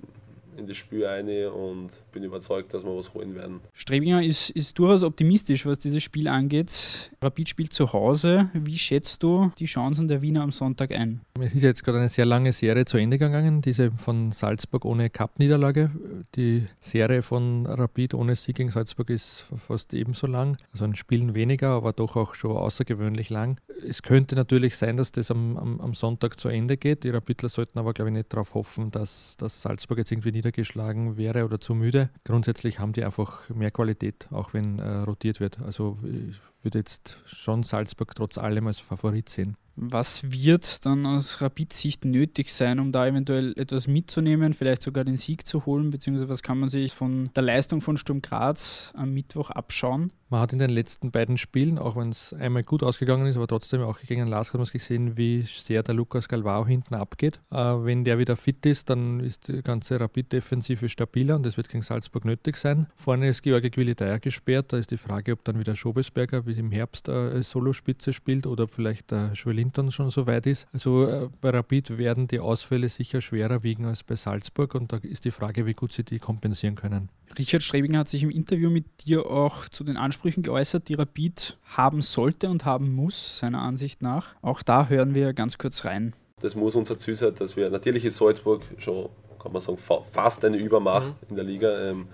in 0.57 0.67
das 0.67 0.77
Spiel 0.77 1.07
ein 1.07 1.29
und 1.49 1.91
bin 2.13 2.25
überzeugt, 2.25 2.75
dass 2.75 2.85
wir 2.85 2.97
was 2.97 3.15
holen 3.15 3.35
werden. 3.35 3.61
Strebinger 3.73 4.23
ist, 4.23 4.51
ist 4.51 4.79
durchaus 4.79 5.03
optimistisch, 5.03 5.67
was 5.67 5.79
dieses 5.79 6.03
Spiel 6.03 6.29
angeht. 6.29 7.11
Rapid 7.21 7.49
spielt 7.49 7.73
zu 7.73 7.93
Hause. 7.93 8.51
Wie 8.53 8.77
schätzt 8.77 9.23
du 9.23 9.53
die 9.59 9.67
Chancen 9.67 10.09
der 10.09 10.23
Wiener 10.23 10.43
am 10.43 10.51
Sonntag 10.51 10.93
ein? 10.93 11.21
Es 11.41 11.55
ist 11.55 11.63
jetzt 11.63 11.85
gerade 11.85 11.99
eine 11.99 12.09
sehr 12.09 12.27
lange 12.27 12.53
Serie 12.53 12.85
zu 12.85 12.99
Ende 12.99 13.19
gegangen, 13.19 13.63
diese 13.63 13.91
von 13.93 14.33
Salzburg 14.33 14.85
ohne 14.85 15.11
Cup-Niederlage. 15.11 15.91
Die 16.35 16.67
Serie 16.81 17.23
von 17.23 17.67
Rapid 17.67 18.15
ohne 18.15 18.37
Sieg 18.37 18.57
gegen 18.57 18.71
Salzburg 18.71 19.11
ist 19.11 19.47
fast 19.57 19.95
ebenso 19.95 20.27
lang. 20.27 20.57
Also 20.73 20.85
ein 20.85 20.95
Spielen 20.95 21.35
weniger, 21.35 21.71
aber 21.71 21.93
doch 21.93 22.17
auch 22.17 22.35
schon 22.35 22.57
außergewöhnlich 22.57 23.31
lang. 23.31 23.61
Es 23.87 24.03
könnte 24.03 24.35
natürlich 24.35 24.77
sein, 24.77 24.97
dass 24.97 25.13
das 25.13 25.31
am, 25.31 25.57
am, 25.57 25.81
am 25.81 25.95
Sonntag 25.95 26.39
zu 26.39 26.49
Ende 26.49 26.77
geht. 26.77 27.05
Die 27.05 27.11
Rapidler 27.11 27.49
sollten 27.49 27.79
aber, 27.79 27.93
glaube 27.93 28.11
ich, 28.11 28.15
nicht 28.15 28.33
darauf 28.33 28.55
hoffen, 28.55 28.91
dass, 28.91 29.37
dass 29.39 29.63
Salzburg 29.63 29.99
jetzt 29.99 30.13
irgendwie 30.13 30.33
niedergeschlagen 30.43 31.17
wäre 31.17 31.45
oder 31.45 31.61
zu 31.61 31.75
müde. 31.75 32.11
Grundsätzlich 32.25 32.79
haben 32.79 32.93
die 32.93 33.05
einfach 33.05 33.49
mehr 33.49 33.71
Qualität, 33.71 34.29
auch 34.31 34.53
wenn 34.53 34.79
äh, 34.79 34.99
rotiert 34.99 35.41
wird. 35.41 35.61
Also 35.63 35.99
ich 36.03 36.37
würde 36.65 36.79
jetzt 36.79 37.19
schon 37.25 37.63
Salzburg 37.63 38.15
trotz 38.15 38.39
allem 38.39 38.67
als 38.67 38.79
Favorit 38.79 39.29
sehen. 39.29 39.57
Was 39.75 40.31
wird 40.31 40.85
dann 40.85 41.07
aus 41.07 41.41
Rapid-Sicht 41.41 42.05
nötig 42.05 42.51
sein, 42.51 42.79
um 42.79 42.93
da 42.93 43.07
eventuell 43.07 43.55
etwas 43.57 43.87
mitzunehmen, 43.87 44.53
vielleicht 44.53 44.83
sogar 44.83 45.05
den 45.05 45.17
Sieg 45.17 45.47
zu 45.47 45.65
holen, 45.65 45.91
beziehungsweise 45.91 46.29
was 46.29 46.43
kann 46.43 46.59
man 46.59 46.69
sich 46.69 46.93
von 46.93 47.31
der 47.35 47.43
Leistung 47.43 47.81
von 47.81 47.97
Sturm 47.97 48.21
Graz 48.21 48.93
am 48.95 49.15
Mittwoch 49.15 49.49
abschauen? 49.49 50.13
Man 50.33 50.41
hat 50.41 50.55
in 50.55 50.59
den 50.59 50.71
letzten 50.71 51.11
beiden 51.11 51.37
Spielen, 51.37 51.79
auch 51.79 51.95
wenn 51.95 52.09
es 52.09 52.33
einmal 52.33 52.63
gut 52.63 52.83
ausgegangen 52.83 53.27
ist, 53.27 53.37
aber 53.37 53.47
trotzdem 53.47 53.83
auch 53.83 54.01
gegen 54.01 54.27
Lask 54.27 54.55
hat 54.55 54.61
man 54.61 54.67
gesehen, 54.67 55.19
wie 55.19 55.43
sehr 55.43 55.83
der 55.83 55.95
Lukas 55.95 56.27
Galvao 56.27 56.67
hinten 56.67 56.95
abgeht. 56.95 57.39
Äh, 57.51 57.57
wenn 57.57 58.03
der 58.03 58.19
wieder 58.19 58.37
fit 58.37 58.65
ist, 58.65 58.89
dann 58.89 59.21
ist 59.21 59.49
die 59.49 59.61
ganze 59.61 60.01
Rapid-Defensive 60.01 60.89
stabiler 60.89 61.37
und 61.37 61.45
das 61.45 61.59
wird 61.59 61.69
gegen 61.69 61.83
Salzburg 61.83 62.25
nötig 62.25 62.57
sein. 62.57 62.87
Vorne 62.97 63.29
ist 63.29 63.43
Georgi 63.43 63.69
Quilitaya 63.69 64.17
gesperrt, 64.17 64.73
da 64.73 64.79
ist 64.79 64.91
die 64.91 64.97
Frage, 64.97 65.33
ob 65.33 65.45
dann 65.45 65.59
wieder 65.59 65.77
Schobesberger, 65.77 66.47
wie 66.47 66.53
es 66.53 66.59
im 66.59 66.71
Herbst 66.71 67.11
äh, 67.11 67.43
Solospitze 67.43 68.15
spielt 68.15 68.47
oder 68.47 68.69
vielleicht 68.69 69.11
der 69.11 69.35
Schwelin 69.35 69.63
Wintern 69.73 69.93
schon 69.93 70.09
so 70.09 70.27
weit 70.27 70.47
ist. 70.47 70.67
Also 70.73 71.07
äh, 71.07 71.29
bei 71.43 71.51
Rapid 71.51 71.99
werden 71.99 72.27
die 72.27 72.41
Ausfälle 72.41 72.89
sicher 72.89 73.21
schwerer 73.21 73.63
wiegen 73.63 73.85
als 73.85 74.03
bei 74.03 74.17
Salzburg 74.17 74.75
und 74.75 74.95
da 74.95 74.97
ist 74.97 75.27
die 75.27 75.31
Frage, 75.31 75.67
wie 75.67 75.75
gut 75.75 75.93
sie 75.93 76.05
die 76.05 76.19
kompensieren 76.19 76.75
können. 76.75 77.11
Richard 77.39 77.63
Strebinger 77.63 78.01
hat 78.01 78.09
sich 78.09 78.23
im 78.23 78.31
Interview 78.31 78.71
mit 78.71 78.85
dir 79.07 79.27
auch 79.27 79.69
zu 79.69 79.85
den 79.85 79.97
Ansprüchen 79.97 80.22
geäußert, 80.23 80.89
die 80.89 80.95
Rapid 80.95 81.59
haben 81.77 82.01
sollte 82.01 82.49
und 82.49 82.65
haben 82.65 82.95
muss, 82.95 83.39
seiner 83.39 83.61
Ansicht 83.61 84.03
nach. 84.03 84.35
Auch 84.43 84.63
da 84.63 84.89
hören 84.89 85.15
wir 85.15 85.33
ganz 85.33 85.59
kurz 85.59 85.85
rein. 85.85 86.13
Das 86.41 86.55
muss 86.57 86.75
unser 86.75 86.99
Ziel 86.99 87.15
sein, 87.15 87.35
dass 87.35 87.57
wir, 87.57 87.71
natürlich 87.71 88.05
ist 88.05 88.17
Salzburg 88.17 88.63
schon, 88.79 89.09
kann 89.41 89.53
man 89.53 89.61
sagen, 89.61 89.79
fast 89.79 90.45
eine 90.45 90.57
Übermacht 90.57 91.07
mhm. 91.23 91.29
in 91.31 91.37
der 91.37 91.45
Liga. 91.45 91.91
Ähm, 91.91 92.09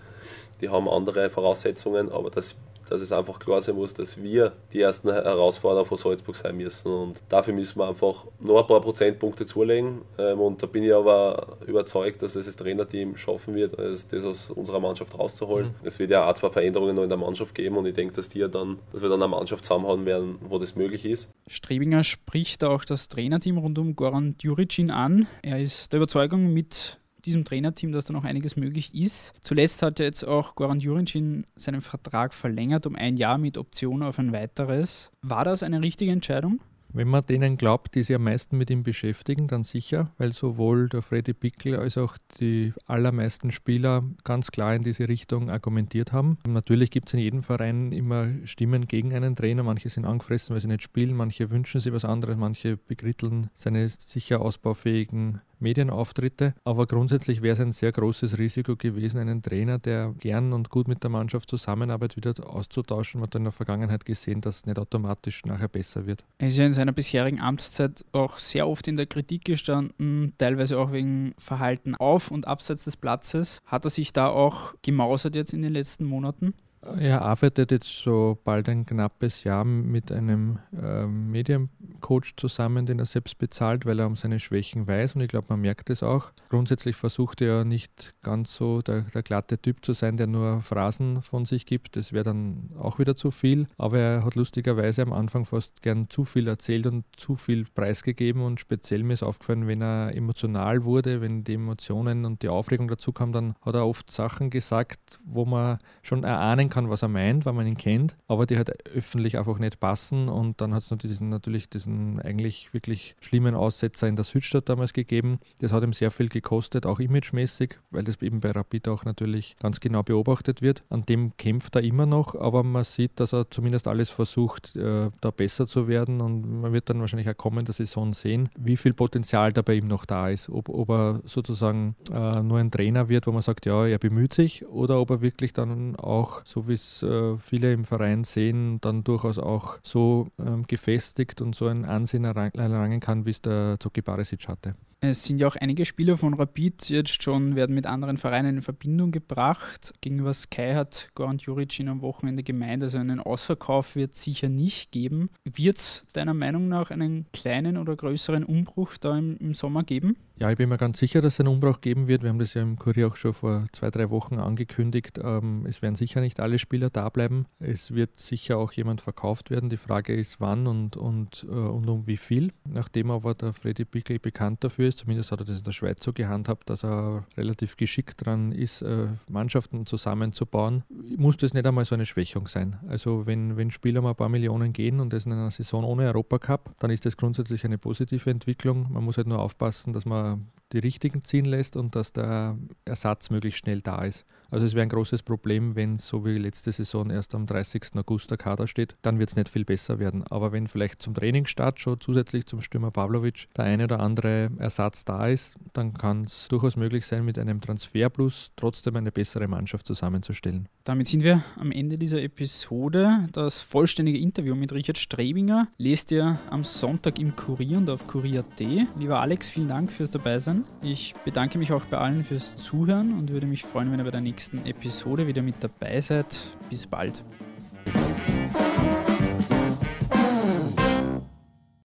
die 0.61 0.69
haben 0.69 0.89
andere 0.89 1.31
Voraussetzungen, 1.31 2.11
aber 2.11 2.31
dass 2.31 2.57
dass 2.91 3.01
es 3.01 3.13
einfach 3.13 3.39
klar 3.39 3.61
sein 3.61 3.77
muss, 3.77 3.95
dass 3.95 4.23
wir 4.23 4.53
die 4.73 4.81
ersten 4.81 5.11
Herausforderer 5.13 5.85
von 5.85 5.97
Salzburg 5.97 6.37
sein 6.37 6.57
müssen. 6.57 6.93
Und 6.93 7.23
dafür 7.29 7.55
müssen 7.55 7.79
wir 7.79 7.89
einfach 7.89 8.27
noch 8.41 8.61
ein 8.61 8.67
paar 8.67 8.81
Prozentpunkte 8.81 9.47
zulegen. 9.47 10.03
Ähm, 10.19 10.41
und 10.41 10.63
da 10.63 10.67
bin 10.67 10.83
ich 10.83 10.93
aber 10.93 11.59
überzeugt, 11.67 12.23
dass 12.23 12.37
es 12.37 12.47
das 12.47 12.57
Trainerteam 12.57 13.17
schaffen 13.17 13.55
wird, 13.55 13.79
das 13.79 14.25
aus 14.25 14.51
unserer 14.51 14.81
Mannschaft 14.81 15.19
rauszuholen. 15.19 15.69
Mhm. 15.69 15.87
Es 15.87 15.99
wird 15.99 16.11
ja 16.11 16.29
auch 16.29 16.35
zwei 16.35 16.51
Veränderungen 16.51 16.97
noch 16.97 17.03
in 17.03 17.09
der 17.09 17.19
Mannschaft 17.19 17.55
geben 17.55 17.77
und 17.77 17.87
ich 17.87 17.95
denke, 17.95 18.15
dass, 18.15 18.29
die 18.29 18.41
dann, 18.41 18.79
dass 18.93 19.03
wir 19.03 19.09
dann 19.09 19.23
eine 19.23 19.29
Mannschaft 19.29 19.65
zusammenhauen 19.65 20.07
werden, 20.07 20.37
wo 20.41 20.59
das 20.59 20.77
möglich 20.77 21.05
ist. 21.05 21.31
Strebinger 21.47 22.05
spricht 22.05 22.65
auch 22.65 22.85
das 22.85 23.09
Trainerteam 23.09 23.59
rund 23.59 23.79
um 23.79 23.97
Goran 23.97 24.37
Djuricin 24.39 24.91
an. 24.91 25.27
Er 25.43 25.61
ist 25.61 25.93
der 25.93 25.99
Überzeugung, 25.99 26.53
mit 26.53 26.99
diesem 27.29 27.45
Trainerteam, 27.45 27.93
dass 27.93 28.07
da 28.07 28.13
noch 28.13 28.25
einiges 28.25 28.57
möglich 28.57 28.95
ist. 28.95 29.35
Zuletzt 29.43 29.83
hat 29.83 30.01
jetzt 30.01 30.25
auch 30.25 30.55
Goran 30.55 30.81
Jurincin 30.81 31.47
seinen 31.57 31.81
Vertrag 31.81 32.35
verlängert 32.35 32.87
um 32.87 32.97
ein 32.97 33.17
Jahr 33.17 33.39
mit 33.39 33.59
Option 33.59 34.03
auf 34.03 34.19
ein 34.19 34.33
weiteres. 34.33 35.11
War 35.23 35.45
das 35.45 35.63
eine 35.63 35.83
richtige 35.83 36.11
Entscheidung? 36.11 36.61
Wenn 36.91 37.09
man 37.09 37.27
denen 37.27 37.59
glaubt, 37.59 37.95
die 37.95 38.03
sich 38.03 38.17
am 38.17 38.25
meisten 38.25 38.57
mit 38.57 38.71
ihm 38.71 38.83
beschäftigen, 38.83 39.47
dann 39.47 39.63
sicher, 39.63 40.11
weil 40.17 40.33
sowohl 40.33 40.89
der 40.89 41.03
Freddy 41.03 41.35
Pickel 41.35 41.77
als 41.77 41.99
auch 41.99 42.17
die 42.41 42.73
allermeisten 42.87 43.51
Spieler 43.51 44.05
ganz 44.25 44.51
klar 44.51 44.75
in 44.75 44.83
diese 44.83 45.07
Richtung 45.07 45.51
argumentiert 45.51 46.13
haben. 46.13 46.39
Natürlich 46.47 46.91
gibt 46.91 47.09
es 47.09 47.15
in 47.15 47.21
jedem 47.21 47.43
Verein 47.43 47.93
immer 47.93 48.29
Stimmen 48.45 48.89
gegen 48.89 49.15
einen 49.15 49.37
Trainer. 49.37 49.63
Manche 49.63 49.91
sind 49.91 50.07
angefressen, 50.07 50.55
weil 50.55 50.63
sie 50.63 50.69
nicht 50.69 50.83
spielen, 50.83 51.15
manche 51.15 51.51
wünschen 51.51 51.81
sich 51.81 51.93
was 51.93 52.07
anderes, 52.07 52.39
manche 52.39 52.79
begritteln 52.79 53.51
seine 53.55 53.87
sicher 53.89 54.41
ausbaufähigen 54.41 55.43
Medienauftritte. 55.61 56.55
Aber 56.65 56.87
grundsätzlich 56.87 57.43
wäre 57.43 57.55
es 57.55 57.61
ein 57.61 57.73
sehr 57.73 57.93
großes 57.93 58.39
Risiko 58.39 58.77
gewesen, 58.77 59.19
einen 59.19 59.43
Trainer, 59.43 59.79
der 59.79 60.15
gern 60.19 60.53
und 60.53 60.71
gut 60.71 60.89
mit 60.89 61.03
der 61.03 61.11
Mannschaft 61.11 61.49
zusammenarbeitet, 61.49 62.17
wieder 62.17 62.49
auszutauschen. 62.49 63.21
Man 63.21 63.29
hat 63.29 63.35
in 63.35 63.45
der 63.45 63.53
Vergangenheit 63.53 64.05
gesehen, 64.05 64.41
dass 64.41 64.57
es 64.57 64.67
nicht 64.67 64.79
automatisch 64.79 65.45
nachher 65.45 65.69
besser 65.69 66.07
wird. 66.07 66.25
Er 66.39 66.49
ist 66.49 66.59
ja 66.59 66.67
in 66.67 66.73
seiner 66.73 66.93
bisherigen 66.93 67.41
Amtszeit 67.41 68.05
auch 68.13 68.39
sehr 68.39 68.69
oft 68.69 68.89
in 68.89 68.97
der 68.97 69.07
Kritik 69.07 69.45
gestanden, 69.45 70.33
teilweise 70.39 70.79
auch 70.79 70.93
wegen 70.93 71.35
Verhalten 71.39 71.95
auf 71.95 72.31
und 72.31 72.47
abseits 72.47 72.85
des 72.85 72.97
Platzes. 72.97 73.61
Hat 73.67 73.85
er 73.85 73.91
sich 73.91 74.13
da 74.13 74.29
auch 74.29 74.75
gemausert 74.83 75.35
jetzt 75.35 75.53
in 75.53 75.63
den 75.63 75.73
letzten 75.73 76.05
Monaten? 76.05 76.55
Er 76.83 77.23
arbeitet 77.23 77.71
jetzt 77.71 78.03
so 78.03 78.39
bald 78.45 78.69
ein 78.69 78.87
knappes 78.87 79.45
Jahr 79.45 79.65
mit 79.65 80.13
einem 80.13 80.59
äh, 80.73 81.07
Mediencoach 81.07 82.37
zusammen, 82.37 82.87
den 82.87 82.99
er 82.99 83.07
selbst 83.07 83.39
bezahlt, 83.39 83.85
weil 83.85 83.99
er 83.99 84.07
um 84.07 84.17
seine 84.17 84.39
Schwächen 84.39 84.87
weiß 84.87 85.15
und 85.15 85.23
ich 85.23 85.29
glaube, 85.29 85.47
man 85.51 85.61
merkt 85.61 85.91
es 85.91 86.03
auch. 86.03 86.31
Grundsätzlich 86.49 86.97
versucht 86.97 87.41
er 87.41 87.65
nicht 87.65 88.15
ganz 88.23 88.55
so 88.55 88.81
der, 88.81 89.03
der 89.03 89.23
glatte 89.23 89.59
Typ 89.59 89.85
zu 89.85 89.93
sein, 89.93 90.17
der 90.17 90.27
nur 90.27 90.63
Phrasen 90.63 91.23
von 91.23 91.45
sich 91.45 91.67
gibt. 91.67 91.97
Das 91.97 92.13
wäre 92.13 92.25
dann 92.25 92.71
auch 92.79 92.99
wieder 92.99 93.17
zu 93.17 93.31
viel, 93.31 93.67
aber 93.77 93.99
er 93.99 94.25
hat 94.25 94.37
lustigerweise 94.37 95.03
am 95.03 95.13
Anfang 95.13 95.45
fast 95.45 95.83
gern 95.83 96.09
zu 96.09 96.25
viel 96.25 96.47
erzählt 96.47 96.87
und 96.87 97.05
zu 97.17 97.35
viel 97.35 97.65
preisgegeben 97.65 98.43
und 98.43 98.61
speziell 98.61 99.03
mir 99.03 99.15
ist 99.15 99.23
aufgefallen, 99.23 99.67
wenn 99.67 99.83
er 99.83 100.15
emotional 100.15 100.85
wurde, 100.85 101.21
wenn 101.21 101.45
die 101.45 101.55
Emotionen 101.55 102.25
und 102.25 102.43
die 102.43 102.49
Aufregung 102.49 102.89
dazu 102.89 103.13
kam, 103.13 103.33
dann 103.33 103.55
hat 103.63 103.75
er 103.75 103.87
oft 103.87 104.11
Sachen 104.11 104.51
gesagt, 104.51 105.21
wo 105.25 105.45
man 105.45 105.79
schon 106.03 106.25
erahnen 106.25 106.68
sagen 106.69 106.85
kann, 106.85 106.91
was 106.91 107.03
er 107.03 107.09
meint, 107.09 107.47
weil 107.47 107.53
man 107.53 107.67
ihn 107.67 107.77
kennt, 107.77 108.17
aber 108.27 108.47
die 108.47 108.57
halt 108.57 108.87
öffentlich 108.87 109.39
einfach 109.39 109.59
nicht 109.59 109.81
passen. 109.81 110.29
Und 110.29 110.61
dann 110.61 110.75
hat 110.75 110.83
es 110.83 110.91
natürlich 110.91 111.69
diesen 111.69 112.21
eigentlich 112.21 112.73
wirklich 112.73 113.17
schlimmen 113.21 113.55
Aussetzer 113.55 114.07
in 114.09 114.17
der 114.17 114.25
Südstadt 114.25 114.69
damals 114.69 114.93
gegeben. 114.93 115.39
Das 115.59 115.73
hat 115.73 115.83
ihm 115.83 115.93
sehr 115.93 116.11
viel 116.11 116.29
gekostet, 116.29 116.87
auch 116.87 117.01
imagemäßig, 117.01 117.79
weil 117.91 118.05
das 118.05 118.21
eben 118.23 118.41
bei 118.41 118.51
Rapid 118.51 118.89
auch 118.89 119.05
natürlich 119.05 119.57
ganz 119.61 119.81
genau 119.81 120.03
beobachtet 120.03 120.63
wird. 120.63 120.83
An 120.91 121.03
dem 121.03 121.37
kämpft 121.37 121.77
er 121.77 121.83
immer 121.83 122.07
noch, 122.07 122.35
aber 122.35 122.63
man 122.63 122.85
sieht, 122.85 123.19
dass 123.21 123.33
er 123.33 123.51
zumindest 123.51 123.89
alles 123.89 124.11
versucht, 124.11 124.77
äh, 124.77 125.11
da 125.21 125.31
besser 125.31 125.67
zu 125.67 125.89
werden. 125.89 126.21
Und 126.21 126.61
man 126.61 126.73
wird 126.73 126.91
dann 126.91 127.01
wahrscheinlich 127.01 127.29
auch 127.29 127.37
kommen 127.37 127.65
der 127.65 127.75
Saison 127.75 128.13
sehen, 128.13 128.51
wie 128.59 128.77
viel 128.77 128.93
Potenzial 128.93 129.53
da 129.53 129.63
bei 129.63 129.75
ihm 129.75 129.89
noch 129.89 130.05
da 130.05 130.29
ist. 130.29 130.49
Ob, 130.49 130.69
ob 130.69 130.91
er 130.91 131.21
sozusagen 131.25 131.97
äh, 132.13 132.43
nur 132.43 132.59
ein 132.59 132.71
Trainer 132.71 133.09
wird, 133.09 133.27
wo 133.27 133.33
man 133.33 133.43
sagt, 133.43 133.67
ja, 133.67 133.87
er 133.87 133.99
bemüht 133.99 134.35
sich, 134.35 134.67
oder 134.67 135.01
ob 135.01 135.11
er 135.11 135.21
wirklich 135.21 135.53
dann 135.53 135.97
auch 135.97 136.43
so 136.45 136.58
wie 136.67 136.73
es 136.73 137.03
äh, 137.03 137.37
viele 137.39 137.73
im 137.73 137.85
Verein 137.85 138.25
sehen, 138.25 138.81
dann 138.81 139.05
durchaus 139.05 139.39
auch 139.39 139.79
so 139.83 140.29
ähm, 140.39 140.67
gefestigt 140.67 141.41
und 141.41 141.55
so 141.55 141.67
ein 141.67 141.85
Ansehen 141.85 142.25
erlangen 142.25 143.01
kann, 143.01 143.27
wie 143.27 143.31
es 143.31 143.43
der 143.43 143.77
Zoki 143.79 144.03
Barisic 144.03 144.49
hatte. 144.49 144.75
Es 145.01 145.23
sind 145.25 145.39
ja 145.39 145.47
auch 145.47 145.55
einige 145.55 145.85
Spieler 145.85 146.17
von 146.17 146.35
Rapid 146.35 146.89
jetzt 146.89 147.23
schon, 147.23 147.55
werden 147.55 147.73
mit 147.73 147.87
anderen 147.87 148.17
Vereinen 148.17 148.57
in 148.57 148.63
Verbindung 148.63 149.13
gebracht. 149.13 149.95
Gegenüber 150.01 150.33
Sky 150.33 150.73
hat 150.75 151.11
Goran 151.15 151.39
Juricin 151.39 151.89
am 151.89 152.03
Wochenende 152.03 152.43
gemeint, 152.43 152.83
also 152.83 152.99
einen 152.99 153.21
Ausverkauf 153.21 153.95
wird 153.95 154.15
es 154.15 154.25
sicher 154.25 154.49
nicht 154.49 154.91
geben. 154.91 155.31
Wird 155.45 155.79
es 155.79 156.05
deiner 156.15 156.35
Meinung 156.35 156.69
nach 156.69 156.91
einen 156.91 157.27
kleinen 157.33 157.77
oder 157.77 157.95
größeren 157.95 158.43
Umbruch 158.43 158.97
da 158.97 159.17
im, 159.17 159.37
im, 159.37 159.55
Sommer 159.55 159.85
geben? 159.85 160.17
Ja, 160.37 160.51
ich 160.51 160.57
bin 160.57 160.69
mir 160.69 160.79
ganz 160.79 160.99
sicher, 160.99 161.21
dass 161.21 161.35
es 161.35 161.41
einen 161.41 161.49
Umbruch 161.49 161.81
geben 161.81 162.09
wird. 162.09 162.23
Wir 162.23 162.31
haben 162.31 162.39
das 162.41 162.55
ja 162.55 162.63
im 162.63 162.77
Kurier 162.77 163.09
auch 163.09 163.17
schon 163.17 163.35
vor 163.35 163.67
zwei, 163.73 163.91
drei 163.91 164.11
Wochen 164.11 164.39
angekündigt. 164.39 165.21
Ähm, 165.23 165.65
es 165.69 165.81
werden 165.81 165.95
sicher 165.95 166.21
nicht 166.21 166.41
alle 166.41 166.59
Spieler 166.59 166.91
da 166.91 167.09
bleiben. 167.09 167.47
Es 167.61 167.95
wird 167.95 168.19
sicher 168.19 168.59
auch 168.59 168.73
jemand 168.73 169.01
verkauft 169.01 169.51
werden. 169.51 169.71
Die 169.71 169.77
Frage 169.77 170.15
ist, 170.15 170.41
wann 170.41 170.67
und, 170.67 170.97
und, 170.97 171.47
äh, 171.49 171.53
und 171.53 171.89
um 171.89 172.07
wie 172.09 172.17
viel. 172.17 172.53
Nachdem 172.65 173.11
aber 173.13 173.35
der 173.35 173.53
Freddy 173.53 173.85
Pickel 173.85 174.19
bekannt 174.19 174.63
dafür 174.63 174.88
ist, 174.89 174.99
zumindest 174.99 175.33
hat 175.33 175.41
er 175.41 175.45
das 175.45 175.59
in 175.59 175.65
der 175.65 175.73
Schweiz 175.73 176.03
so 176.03 176.13
gehandhabt, 176.13 176.69
dass 176.71 176.85
er 176.85 177.25
relativ 177.37 177.77
geschickt 177.77 178.25
dran 178.25 178.53
ist, 178.53 178.83
äh, 178.83 179.07
Mannschaften 179.29 179.87
zusammenzubauen, 179.87 180.83
muss 181.17 181.37
das 181.37 181.55
nicht 181.55 181.67
einmal 181.67 181.85
so 181.85 181.95
eine 181.95 182.07
Schwächung 182.07 182.49
sein. 182.49 182.77
Also 182.89 183.27
wenn, 183.27 183.57
wenn 183.57 183.71
Spieler 183.71 184.01
mal 184.01 184.11
ein 184.11 184.17
paar 184.17 184.29
Millionen 184.29 184.73
gehen 184.73 185.01
und 185.01 185.13
das 185.13 185.27
in 185.27 185.33
einer 185.33 185.51
Saison 185.51 185.85
ohne 185.85 186.05
Europacup, 186.07 186.75
dann 186.79 186.91
ist 186.91 187.07
das 187.07 187.17
grundsätzlich 187.17 187.65
eine 187.65 187.79
positive 187.79 188.31
Entwicklung. 188.31 188.93
Man 188.93 189.05
muss 189.05 189.17
halt 189.17 189.29
nur 189.29 189.39
aufpassen, 189.39 189.93
dass 189.93 190.05
man 190.05 190.49
die 190.73 190.79
richtigen 190.79 191.23
ziehen 191.23 191.45
lässt 191.45 191.77
und 191.77 191.95
dass 191.95 192.13
der 192.13 192.57
Ersatz 192.85 193.31
möglichst 193.31 193.61
schnell 193.61 193.81
da 193.81 194.03
ist. 194.03 194.25
Also 194.51 194.65
es 194.65 194.75
wäre 194.75 194.83
ein 194.83 194.89
großes 194.89 195.23
Problem, 195.23 195.77
wenn 195.77 195.99
so 195.99 196.25
wie 196.25 196.37
letzte 196.37 196.73
Saison 196.73 197.11
erst 197.11 197.35
am 197.35 197.47
30. 197.47 197.97
August 197.97 198.31
der 198.31 198.39
Kader 198.39 198.67
steht, 198.67 198.97
dann 199.03 199.19
wird 199.19 199.29
es 199.29 199.37
nicht 199.37 199.51
viel 199.51 199.67
besser 199.67 199.99
werden. 199.99 200.25
Aber 200.31 200.53
wenn 200.53 200.69
vielleicht 200.69 201.03
zum 201.03 201.15
Trainingsstart 201.15 201.79
schon 201.79 202.01
zusätzlich 202.01 202.47
zum 202.47 202.63
Stürmer 202.63 202.91
Pavlovic 202.91 203.49
der 203.57 203.67
eine 203.67 203.85
oder 203.85 204.01
andere 204.01 204.51
Ersatz 204.59 205.05
da 205.05 205.29
ist, 205.29 205.57
dann 205.75 205.93
kann 205.93 206.25
es 206.25 206.49
durchaus 206.49 206.77
möglich 206.77 207.07
sein, 207.07 207.27
mit 207.27 207.39
einem 207.39 207.61
Transferplus 207.61 208.53
trotzdem 208.57 208.97
eine 208.97 209.13
bessere 209.13 209.49
Mannschaft 209.49 209.87
zusammenzustellen. 209.87 210.69
Damit 210.89 211.07
sind 211.07 211.23
wir 211.23 211.45
am 211.61 211.71
Ende 211.71 211.99
dieser 211.99 212.23
Episode. 212.23 213.29
Das 213.33 213.61
vollständige 213.61 214.19
Interview 214.19 214.55
mit 214.55 214.73
Richard 214.73 214.97
Strebinger 214.97 215.69
lest 215.77 216.11
ihr 216.13 216.39
am 216.49 216.65
Sonntag 216.65 217.19
im 217.19 217.37
Kurier 217.37 217.77
und 217.77 217.91
auf 217.91 218.07
kurier.at. 218.07 218.61
Lieber 218.99 219.21
Alex, 219.21 219.51
vielen 219.51 219.69
Dank 219.69 219.93
fürs 219.93 220.09
Dabeisein. 220.09 220.65
Ich 220.81 221.15
bedanke 221.27 221.59
mich 221.59 221.73
auch 221.73 221.85
bei 221.85 221.99
allen 221.99 222.25
fürs 222.25 222.57
Zuhören 222.57 223.19
und 223.19 223.31
würde 223.31 223.47
mich 223.47 223.65
freuen, 223.65 223.93
wenn 223.93 224.01
ihr 224.01 224.05
bei 224.05 224.11
der 224.11 224.23
nächsten 224.23 224.39
nächsten 224.39 224.65
Episode 224.65 225.27
wieder 225.27 225.43
mit 225.43 225.57
dabei 225.63 226.01
seid. 226.01 226.41
Bis 226.71 226.87
bald. 226.87 227.23